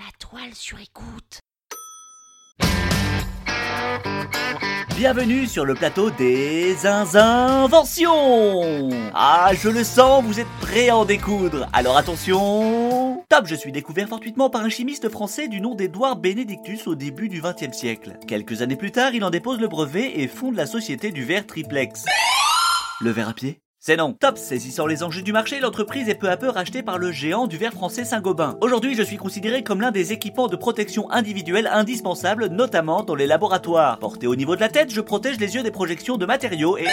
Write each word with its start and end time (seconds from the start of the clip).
La 0.00 0.06
toile 0.18 0.54
sur 0.54 0.78
écoute. 0.80 1.40
Bienvenue 4.96 5.46
sur 5.46 5.66
le 5.66 5.74
plateau 5.74 6.10
des 6.10 6.86
inventions 6.86 8.88
Ah, 9.12 9.50
je 9.52 9.68
le 9.68 9.84
sens, 9.84 10.24
vous 10.24 10.40
êtes 10.40 10.48
prêts 10.62 10.88
à 10.88 10.96
en 10.96 11.04
découdre. 11.04 11.68
Alors 11.74 11.98
attention 11.98 13.22
Top, 13.28 13.44
je 13.44 13.54
suis 13.54 13.72
découvert 13.72 14.08
fortuitement 14.08 14.48
par 14.48 14.62
un 14.62 14.70
chimiste 14.70 15.10
français 15.10 15.48
du 15.48 15.60
nom 15.60 15.74
d'Edouard 15.74 16.16
Benedictus 16.16 16.86
au 16.86 16.94
début 16.94 17.28
du 17.28 17.42
XXe 17.42 17.76
siècle. 17.76 18.16
Quelques 18.26 18.62
années 18.62 18.76
plus 18.76 18.92
tard, 18.92 19.12
il 19.12 19.22
en 19.22 19.28
dépose 19.28 19.60
le 19.60 19.68
brevet 19.68 20.18
et 20.18 20.28
fonde 20.28 20.56
la 20.56 20.64
société 20.64 21.10
du 21.10 21.26
verre 21.26 21.46
triplex. 21.46 22.06
Le 23.02 23.10
verre 23.10 23.28
à 23.28 23.34
pied? 23.34 23.60
C'est 23.82 23.96
non. 23.96 24.12
Top, 24.12 24.36
saisissant 24.36 24.86
les 24.86 25.02
enjeux 25.02 25.22
du 25.22 25.32
marché, 25.32 25.58
l'entreprise 25.58 26.06
est 26.10 26.14
peu 26.14 26.28
à 26.28 26.36
peu 26.36 26.50
rachetée 26.50 26.82
par 26.82 26.98
le 26.98 27.10
géant 27.10 27.46
du 27.46 27.56
verre 27.56 27.72
français 27.72 28.04
Saint-Gobain. 28.04 28.58
Aujourd'hui, 28.60 28.94
je 28.94 29.02
suis 29.02 29.16
considéré 29.16 29.64
comme 29.64 29.80
l'un 29.80 29.90
des 29.90 30.12
équipements 30.12 30.48
de 30.48 30.56
protection 30.56 31.10
individuelle 31.10 31.66
indispensables, 31.66 32.48
notamment 32.48 33.02
dans 33.02 33.14
les 33.14 33.26
laboratoires. 33.26 33.98
Porté 33.98 34.26
au 34.26 34.36
niveau 34.36 34.54
de 34.54 34.60
la 34.60 34.68
tête, 34.68 34.92
je 34.92 35.00
protège 35.00 35.40
les 35.40 35.54
yeux 35.54 35.62
des 35.62 35.70
projections 35.70 36.18
de 36.18 36.26
matériaux 36.26 36.76
et... 36.76 36.84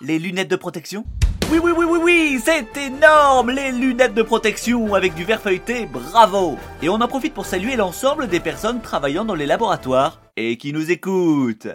Les 0.00 0.18
lunettes 0.18 0.50
de 0.50 0.56
protection? 0.56 1.04
Oui, 1.52 1.60
oui, 1.62 1.70
oui, 1.76 1.86
oui, 1.88 1.98
oui, 2.02 2.40
c'est 2.44 2.76
énorme, 2.76 3.52
les 3.52 3.70
lunettes 3.70 4.14
de 4.14 4.22
protection 4.22 4.94
avec 4.94 5.14
du 5.14 5.22
verre 5.22 5.40
feuilleté, 5.40 5.86
bravo 5.86 6.58
Et 6.82 6.88
on 6.88 6.94
en 6.94 7.06
profite 7.06 7.34
pour 7.34 7.46
saluer 7.46 7.76
l'ensemble 7.76 8.26
des 8.26 8.40
personnes 8.40 8.80
travaillant 8.80 9.24
dans 9.24 9.36
les 9.36 9.46
laboratoires 9.46 10.20
et 10.36 10.56
qui 10.56 10.72
nous 10.72 10.90
écoutent. 10.90 11.68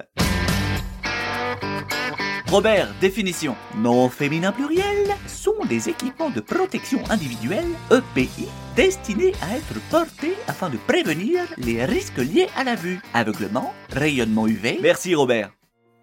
Robert, 2.47 2.93
définition. 3.01 3.55
Non 3.75 4.07
féminin 4.07 4.51
pluriel 4.51 5.07
sont 5.27 5.65
des 5.67 5.89
équipements 5.89 6.29
de 6.29 6.39
protection 6.39 6.99
individuelle, 7.09 7.65
EPI, 7.91 8.47
destinés 8.75 9.33
à 9.41 9.57
être 9.57 9.81
portés 9.89 10.35
afin 10.47 10.69
de 10.69 10.77
prévenir 10.77 11.41
les 11.57 11.83
risques 11.85 12.19
liés 12.19 12.47
à 12.55 12.63
la 12.63 12.75
vue. 12.75 12.99
Aveuglement, 13.15 13.73
rayonnement 13.91 14.47
UV. 14.47 14.77
Merci 14.81 15.15
Robert. 15.15 15.51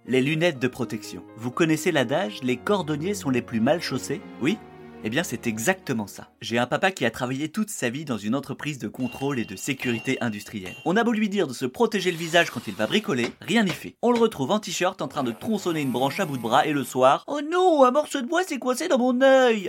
Les 0.05 0.21
lunettes 0.21 0.59
de 0.59 0.67
protection. 0.67 1.23
Vous 1.37 1.53
connaissez 1.53 1.93
l'adage, 1.93 2.41
les 2.43 2.57
cordonniers 2.57 3.15
sont 3.15 3.31
les 3.31 3.43
plus 3.43 3.61
mal 3.61 3.81
chaussés? 3.81 4.21
Oui? 4.41 4.59
Eh 5.05 5.11
bien, 5.11 5.23
c'est 5.23 5.47
exactement 5.47 6.07
ça. 6.07 6.29
J'ai 6.41 6.59
un 6.59 6.67
papa 6.67 6.91
qui 6.91 7.05
a 7.05 7.11
travaillé 7.11 7.49
toute 7.49 7.71
sa 7.71 7.91
vie 7.91 8.05
dans 8.05 8.19
une 8.19 8.35
entreprise 8.35 8.79
de 8.79 8.89
contrôle 8.89 9.39
et 9.39 9.45
de 9.45 9.57
sécurité 9.57 10.19
industrielle. 10.21 10.75
On 10.85 10.97
a 10.97 11.05
beau 11.05 11.13
lui 11.13 11.29
dire 11.29 11.47
de 11.47 11.53
se 11.53 11.67
protéger 11.67 12.11
le 12.11 12.17
visage 12.17 12.51
quand 12.51 12.67
il 12.67 12.75
va 12.75 12.87
bricoler, 12.87 13.33
rien 13.41 13.65
n'y 13.65 13.71
fait. 13.71 13.97
On 14.03 14.13
le 14.13 14.19
retrouve 14.19 14.51
en 14.51 14.59
t-shirt 14.59 15.01
en 15.03 15.09
train 15.09 15.25
de 15.25 15.33
tronçonner 15.33 15.81
une 15.81 15.91
branche 15.91 16.21
à 16.21 16.25
bout 16.25 16.37
de 16.37 16.43
bras 16.43 16.67
et 16.67 16.73
le 16.73 16.85
soir, 16.85 17.25
oh 17.27 17.41
non, 17.51 17.85
un 17.85 17.91
morceau 17.91 18.21
de 18.21 18.27
bois 18.27 18.45
s'est 18.45 18.59
coincé 18.59 18.89
dans 18.89 18.99
mon 18.99 19.21
œil 19.23 19.69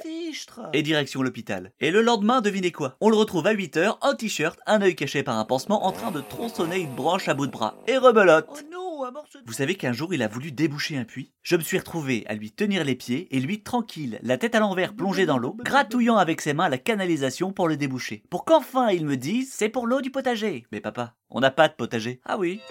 Et 0.74 0.82
direction 0.82 1.22
l'hôpital. 1.22 1.72
Et 1.80 1.92
le 1.92 2.02
lendemain, 2.02 2.42
devinez 2.42 2.72
quoi? 2.72 2.96
On 3.02 3.10
le 3.10 3.16
retrouve 3.16 3.48
à 3.48 3.54
8h 3.54 3.98
en 4.02 4.14
t-shirt, 4.14 4.60
un 4.68 4.82
œil 4.82 4.96
caché 4.96 5.24
par 5.24 5.38
un 5.38 5.46
pansement 5.46 5.86
en 5.86 5.92
train 5.92 6.12
de 6.12 6.22
tronçonner 6.22 6.80
une 6.80 6.94
branche 6.94 7.28
à 7.28 7.34
bout 7.34 7.48
de 7.48 7.52
bras. 7.52 7.76
Et 7.88 7.98
rebelote. 7.98 8.48
Oh 8.50 8.60
non 8.72 8.83
vous 9.46 9.54
savez 9.54 9.76
qu'un 9.76 9.94
jour 9.94 10.14
il 10.14 10.22
a 10.22 10.28
voulu 10.28 10.52
déboucher 10.52 10.98
un 10.98 11.04
puits 11.04 11.32
Je 11.42 11.56
me 11.56 11.62
suis 11.62 11.78
retrouvé 11.78 12.24
à 12.28 12.36
lui 12.36 12.52
tenir 12.52 12.84
les 12.84 12.96
pieds 12.96 13.28
et 13.36 13.40
lui 13.40 13.62
tranquille, 13.62 14.20
la 14.22 14.38
tête 14.38 14.56
à 14.56 14.60
l'envers 14.60 14.94
plongée 14.94 15.26
dans 15.26 15.38
l'eau, 15.38 15.58
gratouillant 15.64 16.18
avec 16.18 16.42
ses 16.42 16.54
mains 16.54 16.70
la 16.70 16.78
canalisation 16.78 17.52
pour 17.52 17.68
le 17.68 17.78
déboucher. 17.78 18.24
Pour 18.30 18.46
qu'enfin 18.46 18.90
il 18.92 19.06
me 19.06 19.18
dise 19.18 19.52
c'est 19.52 19.70
pour 19.70 19.88
l'eau 19.88 20.02
du 20.02 20.12
potager. 20.12 20.66
Mais 20.72 20.82
papa, 20.82 21.16
on 21.30 21.40
n'a 21.40 21.52
pas 21.52 21.68
de 21.68 21.74
potager. 21.74 22.22
Ah 22.26 22.38
oui 22.38 22.62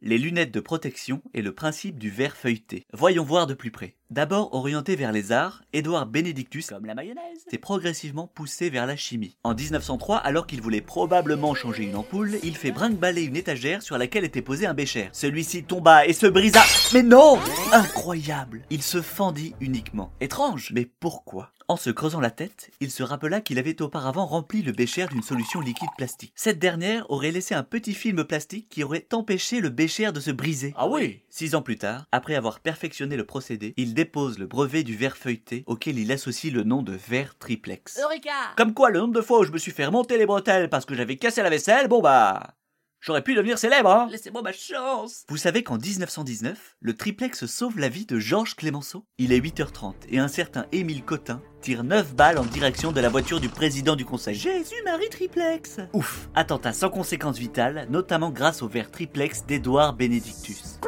les 0.00 0.18
lunettes 0.18 0.52
de 0.52 0.60
protection 0.60 1.22
et 1.34 1.42
le 1.42 1.52
principe 1.52 1.98
du 1.98 2.10
verre 2.10 2.36
feuilleté. 2.36 2.86
Voyons 2.92 3.24
voir 3.24 3.46
de 3.46 3.54
plus 3.54 3.70
près. 3.70 3.96
D'abord 4.10 4.54
orienté 4.54 4.96
vers 4.96 5.12
les 5.12 5.32
arts, 5.32 5.62
Édouard 5.72 6.06
Benedictus, 6.06 6.68
comme 6.68 6.86
la 6.86 6.94
mayonnaise, 6.94 7.44
s'est 7.50 7.58
progressivement 7.58 8.26
poussé 8.26 8.70
vers 8.70 8.86
la 8.86 8.96
chimie. 8.96 9.36
En 9.44 9.54
1903, 9.54 10.16
alors 10.18 10.46
qu'il 10.46 10.62
voulait 10.62 10.80
probablement 10.80 11.54
changer 11.54 11.84
une 11.84 11.96
ampoule, 11.96 12.38
il 12.42 12.56
fait 12.56 12.70
brinque-baller 12.70 13.22
une 13.22 13.36
étagère 13.36 13.82
sur 13.82 13.98
laquelle 13.98 14.24
était 14.24 14.40
posé 14.40 14.66
un 14.66 14.74
bécher. 14.74 15.10
Celui-ci 15.12 15.64
tomba 15.64 16.06
et 16.06 16.12
se 16.12 16.26
brisa. 16.26 16.62
Mais 16.94 17.02
non 17.02 17.38
Incroyable 17.72 18.62
Il 18.70 18.82
se 18.82 19.02
fendit 19.02 19.54
uniquement. 19.60 20.12
Étrange 20.20 20.70
Mais 20.72 20.86
pourquoi? 20.86 21.52
En 21.68 21.76
se 21.76 21.90
creusant 21.90 22.20
la 22.20 22.30
tête, 22.30 22.70
il 22.80 22.90
se 22.90 23.02
rappela 23.02 23.42
qu'il 23.42 23.58
avait 23.58 23.82
auparavant 23.82 24.24
rempli 24.24 24.62
le 24.62 24.72
bécher 24.72 25.06
d'une 25.06 25.22
solution 25.22 25.60
liquide 25.60 25.90
plastique. 25.98 26.32
Cette 26.34 26.58
dernière 26.58 27.10
aurait 27.10 27.30
laissé 27.30 27.54
un 27.54 27.62
petit 27.62 27.92
film 27.92 28.24
plastique 28.24 28.68
qui 28.70 28.82
aurait 28.82 29.06
empêché 29.12 29.60
le 29.60 29.68
bécher 29.68 30.10
de 30.10 30.20
se 30.20 30.30
briser. 30.30 30.72
Ah 30.76 30.88
oui 30.88 31.20
Six 31.28 31.54
ans 31.54 31.62
plus 31.62 31.76
tard, 31.76 32.06
après 32.10 32.34
avoir 32.34 32.60
perfectionné 32.60 33.16
le 33.16 33.26
procédé, 33.26 33.74
il 33.76 33.92
dépose 33.92 34.38
le 34.38 34.46
brevet 34.46 34.82
du 34.82 34.96
verre 34.96 35.16
feuilleté 35.16 35.64
auquel 35.66 35.98
il 35.98 36.10
associe 36.10 36.52
le 36.52 36.64
nom 36.64 36.82
de 36.82 36.92
verre 36.92 37.36
triplex. 37.38 37.98
Eureka 38.02 38.30
Comme 38.56 38.72
quoi, 38.72 38.90
le 38.90 39.00
nombre 39.00 39.14
de 39.14 39.20
fois 39.20 39.40
où 39.40 39.44
je 39.44 39.52
me 39.52 39.58
suis 39.58 39.72
fait 39.72 39.84
remonter 39.86 40.16
les 40.16 40.26
bretelles 40.26 40.70
parce 40.70 40.86
que 40.86 40.94
j'avais 40.94 41.16
cassé 41.16 41.42
la 41.42 41.50
vaisselle, 41.50 41.88
bon 41.88 42.00
bah... 42.00 42.54
J'aurais 43.00 43.22
pu 43.22 43.34
devenir 43.34 43.58
célèbre, 43.58 43.90
hein 43.90 44.08
Laissez-moi 44.10 44.42
ma 44.42 44.52
chance 44.52 45.24
Vous 45.28 45.36
savez 45.36 45.62
qu'en 45.62 45.78
1919, 45.78 46.76
le 46.80 46.94
triplex 46.94 47.46
sauve 47.46 47.78
la 47.78 47.88
vie 47.88 48.06
de 48.06 48.18
Georges 48.18 48.56
Clémenceau 48.56 49.04
Il 49.18 49.32
est 49.32 49.38
8h30 49.38 49.94
et 50.08 50.18
un 50.18 50.26
certain 50.26 50.66
Émile 50.72 51.04
Cotin 51.04 51.40
tire 51.60 51.84
9 51.84 52.14
balles 52.14 52.38
en 52.38 52.44
direction 52.44 52.90
de 52.90 53.00
la 53.00 53.08
voiture 53.08 53.40
du 53.40 53.48
président 53.48 53.94
du 53.94 54.04
conseil. 54.04 54.34
Jésus-Marie 54.34 55.08
Triplex 55.10 55.78
Ouf 55.92 56.28
Attentat 56.34 56.72
sans 56.72 56.90
conséquences 56.90 57.38
vitales, 57.38 57.86
notamment 57.88 58.30
grâce 58.30 58.62
au 58.62 58.68
verre 58.68 58.90
triplex 58.90 59.46
d'Edouard 59.46 59.94
Benedictus. 59.94 60.80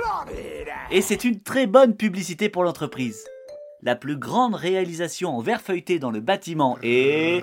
Et 0.91 1.03
c'est 1.03 1.22
une 1.25 1.41
très 1.41 1.69
bonne 1.69 1.97
publicité 1.97 2.49
pour 2.49 2.65
l'entreprise. 2.65 3.25
La 3.82 3.94
plus 3.94 4.16
grande 4.16 4.56
réalisation 4.56 5.31
en 5.31 5.41
verre 5.41 5.62
feuilleté 5.62 5.99
dans 5.99 6.10
le 6.10 6.20
bâtiment 6.20 6.76
est... 6.82 7.43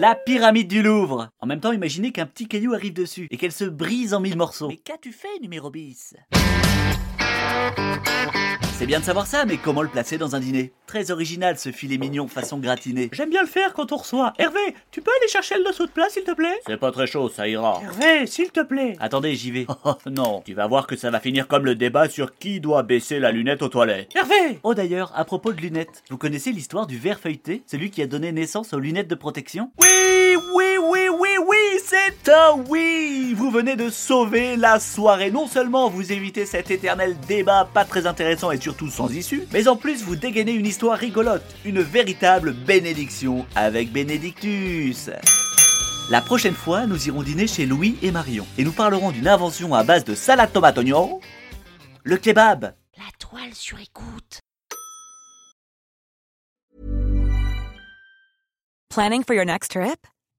La 0.00 0.14
pyramide 0.14 0.68
du 0.68 0.80
Louvre 0.80 1.30
En 1.40 1.48
même 1.48 1.58
temps, 1.58 1.72
imaginez 1.72 2.12
qu'un 2.12 2.26
petit 2.26 2.46
caillou 2.46 2.72
arrive 2.72 2.92
dessus 2.92 3.26
et 3.32 3.36
qu'elle 3.36 3.50
se 3.50 3.64
brise 3.64 4.14
en 4.14 4.20
mille 4.20 4.36
morceaux. 4.36 4.68
Mais 4.68 4.76
qu'as-tu 4.76 5.10
fait, 5.10 5.40
numéro 5.42 5.72
bis? 5.72 6.14
C'est 8.78 8.86
bien 8.86 9.00
de 9.00 9.04
savoir 9.04 9.26
ça, 9.26 9.44
mais 9.44 9.56
comment 9.56 9.82
le 9.82 9.88
placer 9.88 10.18
dans 10.18 10.36
un 10.36 10.40
dîner? 10.40 10.72
Très 10.86 11.10
original 11.10 11.58
ce 11.58 11.72
filet 11.72 11.98
mignon 11.98 12.28
façon 12.28 12.58
gratinée. 12.58 13.08
J'aime 13.12 13.28
bien 13.28 13.42
le 13.42 13.48
faire 13.48 13.72
quand 13.74 13.90
on 13.90 13.96
reçoit. 13.96 14.32
Hervé, 14.38 14.60
tu 14.92 15.02
peux 15.02 15.10
aller 15.20 15.28
chercher 15.28 15.56
le 15.58 15.64
dessous 15.64 15.84
de 15.86 15.90
plat 15.90 16.06
s'il 16.08 16.22
te 16.22 16.30
plaît? 16.30 16.54
C'est 16.66 16.76
pas 16.76 16.92
très 16.92 17.08
chaud, 17.08 17.28
ça 17.28 17.48
ira. 17.48 17.80
Hervé, 17.82 18.26
s'il 18.28 18.50
te 18.50 18.60
plaît. 18.60 18.96
Attendez, 19.00 19.34
j'y 19.34 19.50
vais. 19.50 19.66
Oh 19.84 19.94
non, 20.06 20.42
tu 20.44 20.54
vas 20.54 20.66
voir 20.68 20.86
que 20.86 20.96
ça 20.96 21.10
va 21.10 21.18
finir 21.18 21.48
comme 21.48 21.64
le 21.64 21.74
débat 21.74 22.08
sur 22.08 22.36
qui 22.38 22.60
doit 22.60 22.82
baisser 22.84 23.18
la 23.18 23.32
lunette 23.32 23.62
aux 23.62 23.68
toilettes. 23.68 24.14
Hervé 24.14 24.60
Oh 24.62 24.74
d'ailleurs, 24.74 25.12
à 25.16 25.24
propos 25.24 25.52
de 25.52 25.60
lunettes, 25.60 26.02
vous 26.10 26.18
connaissez 26.18 26.52
l'histoire 26.52 26.86
du 26.86 26.98
verre 26.98 27.18
feuilleté? 27.20 27.62
Celui 27.66 27.90
qui 27.90 28.00
a 28.02 28.06
donné 28.06 28.30
naissance 28.32 28.72
aux 28.74 28.78
lunettes 28.78 29.08
de 29.08 29.14
protection? 29.14 29.70
Oui, 29.80 29.86
oui, 30.36 30.36
oui, 30.54 30.78
oui, 30.80 31.07
oui, 31.07 31.07
c'est 31.88 32.30
un 32.30 32.62
oui 32.68 33.32
Vous 33.34 33.50
venez 33.50 33.74
de 33.74 33.88
sauver 33.88 34.56
la 34.56 34.78
soirée. 34.78 35.30
Non 35.30 35.46
seulement 35.46 35.88
vous 35.88 36.12
évitez 36.12 36.44
cet 36.44 36.70
éternel 36.70 37.16
débat 37.26 37.68
pas 37.72 37.84
très 37.84 38.06
intéressant 38.06 38.50
et 38.50 38.60
surtout 38.60 38.88
sans 38.88 39.10
issue, 39.10 39.46
mais 39.52 39.68
en 39.68 39.76
plus 39.76 40.02
vous 40.02 40.16
dégainez 40.16 40.52
une 40.52 40.66
histoire 40.66 40.98
rigolote, 40.98 41.54
une 41.64 41.80
véritable 41.80 42.52
bénédiction 42.52 43.46
avec 43.54 43.90
Bénédictus. 43.90 45.10
La 46.10 46.20
prochaine 46.20 46.54
fois, 46.54 46.86
nous 46.86 47.08
irons 47.08 47.22
dîner 47.22 47.46
chez 47.46 47.64
Louis 47.64 47.96
et 48.02 48.10
Marion 48.10 48.46
et 48.58 48.64
nous 48.64 48.72
parlerons 48.72 49.10
d'une 49.10 49.28
invention 49.28 49.74
à 49.74 49.82
base 49.82 50.04
de 50.04 50.14
salade 50.14 50.52
tomate 50.52 50.78
oignon, 50.78 51.20
le 52.04 52.16
kebab. 52.18 52.74
La 52.96 53.04
toile 53.18 53.54
sur 53.54 53.78
écoute. 53.78 54.40
Planning 58.90 59.22
for 59.22 59.34
your 59.34 59.44
next 59.44 59.70
trip? 59.70 60.06